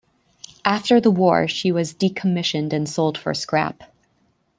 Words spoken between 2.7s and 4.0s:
and sold for scrap.